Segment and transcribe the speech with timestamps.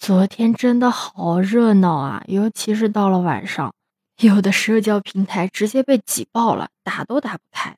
[0.00, 3.74] 昨天真的好热闹啊，尤其是到了晚上，
[4.22, 7.74] 有的社交平台直接被挤爆了，打都打不开；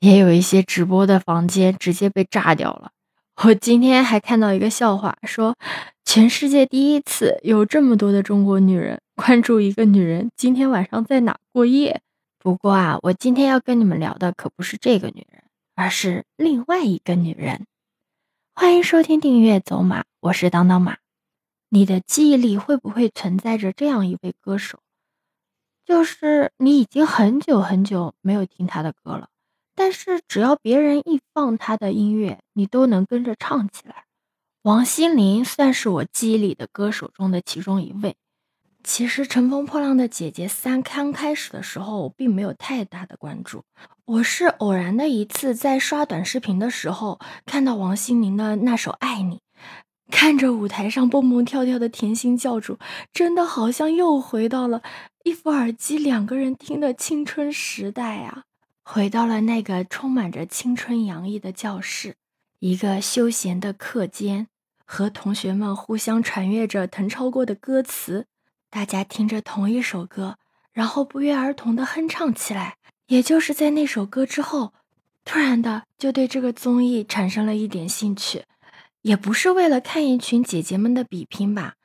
[0.00, 2.90] 也有一些直播的房间直接被炸掉了。
[3.44, 5.54] 我今天还看到一个笑话，说
[6.04, 12.00] 全世界第一次有这么多的中国女人关注一个女人今天晚上在哪过夜。
[12.40, 15.44] 不过啊，我今天要跟你们聊的可不是这个女人，
[15.76, 17.64] 而是另外一个女人。
[18.56, 20.96] 欢迎收听订阅走马，我是当当马。
[21.70, 24.78] 你的记忆里会不会存在着这样一位歌手？
[25.84, 29.28] 就是你已经很久很久没有听他的歌了，
[29.74, 34.04] 但是只要别人一放他的音乐，你都能跟着唱起来。
[34.62, 38.16] 王心凌算是我记忆里的歌手中的其中一位。
[38.84, 43.64] 其实《乘风破浪的姐姐三》刚开始的时候，我并没有太大的关注。
[44.04, 49.36] 我是偶然的一次在刷短视频的时候，看到王心凌的那首《爱你》，
[50.10, 52.78] 看着舞台上蹦蹦跳跳的甜心教主，
[53.12, 54.82] 真的好像又回到了
[55.24, 58.44] 一副耳机两个人听的青春时代啊！
[58.82, 62.16] 回到了那个充满着青春洋溢的教室，
[62.58, 64.46] 一个休闲的课间，
[64.86, 68.26] 和同学们互相传阅着誊抄过的歌词。
[68.70, 70.36] 大家听着同一首歌，
[70.72, 72.76] 然后不约而同的哼唱起来。
[73.08, 74.72] 也就是在那首歌之后，
[75.24, 78.44] 突然的就对这个综艺产生了一点兴趣，
[79.08, 81.76] 也不是为了看一群姐姐们的比拼吧，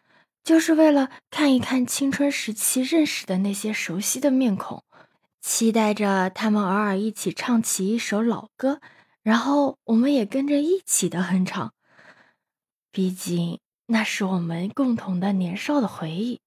[0.44, 4.84] 就是为了看一看青春时期认识的那些熟悉的面孔，
[5.42, 8.82] 期待着他们偶尔一起唱起一首老歌，
[9.22, 11.72] 然后我们也跟着一起的哼唱。
[12.92, 16.42] 毕竟那是我们共同的年少的回忆。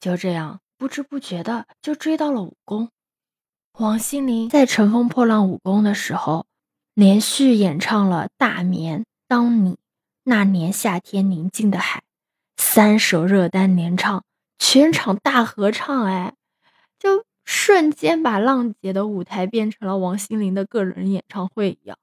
[0.00, 2.88] 就这样不知不觉的就追到了武功。
[3.74, 6.46] 王心凌在《乘风破浪武功》的时候，
[6.94, 9.70] 连续演唱了《大眠》《当你》
[10.28, 12.00] 《那年夏天宁静的海》
[12.58, 14.22] 三首热单连唱，
[14.58, 16.34] 全场大合唱，哎，
[16.98, 21.96] 就瞬间把浪姐的舞台变成了王心凌的个人演唱会一样。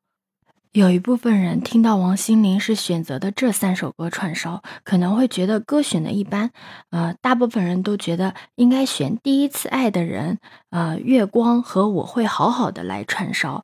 [0.72, 6.50] 有一部分人听到王心凌是选择的这三首歌串烧，可能会觉得歌选的一般。
[6.90, 10.34] 呃，大部分人都觉得应该选《第一次爱的人》、
[10.72, 13.64] 呃《月光》和《我会好好的》来串烧，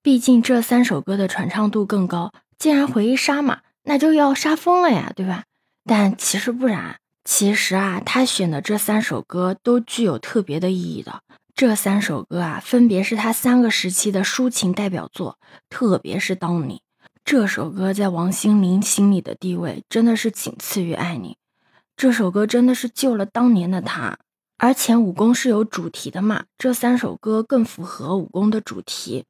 [0.00, 2.32] 毕竟这三首歌的传唱度更高。
[2.56, 3.58] 既然回忆杀嘛，
[3.88, 5.44] 那就要杀疯了呀，对吧？
[5.84, 11.22] 但其实不然，其实啊，他选的这三首歌都具有特别的意义的。
[11.54, 15.38] 这三首歌啊，分别是他三个时期的抒情代表作，
[15.70, 16.74] 特别是《当你》
[17.24, 21.28] 这首歌，在王心凌心里的地位真的是仅次于《爱你》。
[21.96, 24.18] 这首歌真的是救了当年的他，
[24.58, 29.24] 而且武功是有主题的嘛，这三首歌更符合武功的主题。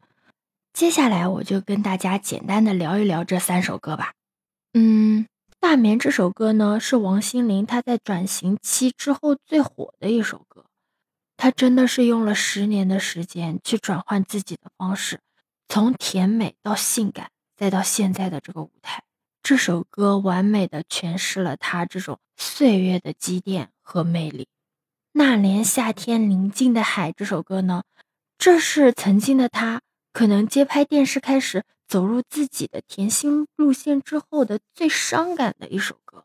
[0.72, 4.14] 接下来我就跟大家简单的聊一聊这三首歌吧。
[4.78, 5.24] 嗯，
[5.58, 10.66] 《大眠》这首歌呢，是王心凌她在转型期之后最火的一首歌。
[11.38, 15.20] 她真的是用了十年的时间去转换自己的方式，
[15.66, 19.02] 从甜美到性感，再到现在的这个舞台。
[19.42, 24.46] 这首歌完美的诠释了他这种岁月的积淀和魅力。
[25.12, 27.84] 那年夏天宁静的海这首歌呢，
[28.36, 29.80] 这是曾经的他
[30.12, 36.24] 可能接拍电视开始走入自己的甜心路线之后的最伤感的一首歌。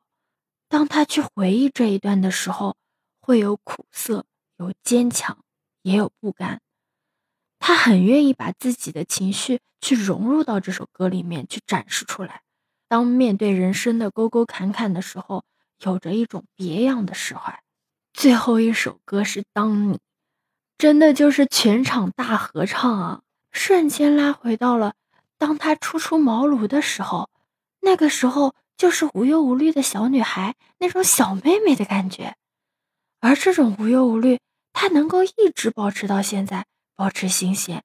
[0.67, 2.75] 当他去回忆这一段的时候，
[3.19, 4.25] 会有苦涩。
[4.57, 5.43] 有坚强，
[5.81, 6.61] 也有不甘。
[7.57, 12.43] 他很愿意把自己的情绪去融入到这首歌里面去展示出来。
[12.87, 15.43] 当面对人生的沟沟坎坎的时候，
[15.79, 17.63] 有着一种别样的释怀。
[18.13, 19.95] 最后一首歌是《当你》，
[20.77, 23.21] 真的就是全场大合唱啊！
[23.51, 24.93] 瞬间拉回到了
[25.41, 27.31] 当他初出茅庐的时候，
[27.79, 32.35] 那个时候就是无忧无虑的小女孩，那种小妹妹的感觉。
[33.21, 34.39] 而这种无忧无虑。
[34.73, 36.65] 他能够一直保持到现在，
[36.95, 37.83] 保持新鲜，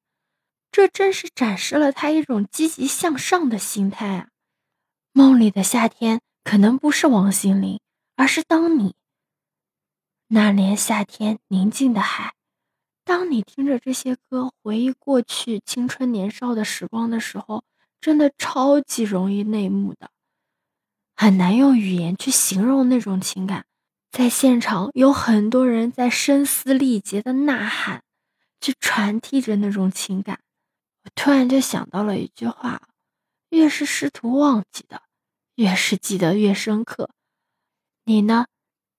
[0.70, 4.28] 这正是展示了他一种积极向上的心态啊！
[5.12, 7.80] 梦里的夏天可能不是王心凌，
[8.14, 8.94] 而是当你
[10.28, 12.35] 那年夏天宁静的海。
[13.06, 17.62] 当你听着这些歌，回忆过去青春年少的时光的时候，
[18.00, 20.10] 真的超级容易内幕的，
[21.14, 23.64] 很难用语言去形容那种情感。
[24.10, 28.02] 在现场有很多人在声嘶力竭的呐喊，
[28.60, 30.40] 去传递着那种情感。
[31.04, 32.82] 我突然就想到了一句话：
[33.50, 35.02] 越是试图忘记的，
[35.54, 37.10] 越是记得越深刻。
[38.04, 38.46] 你呢？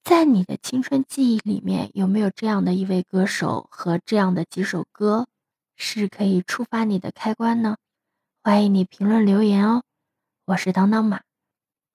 [0.08, 5.28] 在你的青春记忆里面，有没有这样的一位歌手和这样的几首歌，
[5.76, 7.76] 是可以触发你的开关呢？
[8.42, 9.84] 欢迎你评论留言哦。
[10.46, 11.24] 我是当当马，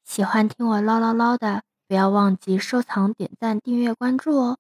[0.05, 1.63] 喜欢听我唠唠唠的。
[1.89, 4.59] 不要忘记收藏、点赞、订阅、关注哦。